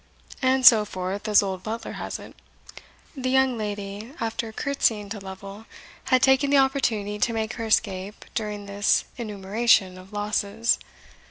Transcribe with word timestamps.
And 0.41 0.65
so 0.65 0.83
forth, 0.83 1.27
as 1.27 1.43
old 1.43 1.61
Butler 1.61 1.91
has 2.01 2.17
it." 2.17 2.35
The 3.15 3.29
young 3.29 3.55
lady, 3.55 4.13
after 4.19 4.51
courtesying 4.51 5.09
to 5.09 5.19
Lovel, 5.19 5.67
had 6.05 6.23
taken 6.23 6.49
the 6.49 6.57
opportunity 6.57 7.19
to 7.19 7.33
make 7.33 7.53
her 7.53 7.65
escape 7.65 8.25
during 8.33 8.65
this 8.65 9.05
enumeration 9.19 9.99
of 9.99 10.11
losses. 10.11 10.79